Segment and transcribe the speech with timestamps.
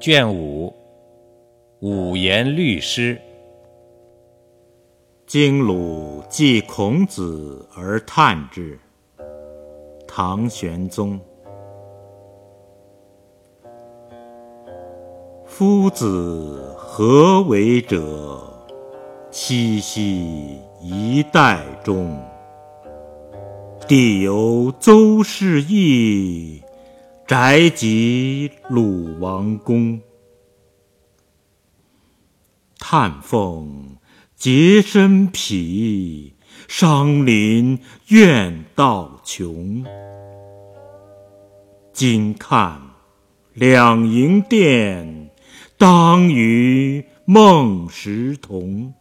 [0.00, 0.72] 卷五，
[1.80, 3.20] 五言律诗。
[5.26, 8.78] 经鲁记孔子而叹之。
[10.06, 11.18] 唐玄宗。
[15.44, 18.48] 夫子何为者？
[19.32, 22.16] 七夕一代中。
[23.88, 26.62] 地有邹氏邑，
[27.28, 30.00] 宅即鲁王宫。
[32.78, 33.98] 叹凤
[34.34, 36.32] 洁身癖，
[36.68, 39.84] 伤邻怨道穷。
[41.92, 42.80] 今看
[43.52, 45.30] 两楹殿，
[45.76, 48.94] 当与孟石同。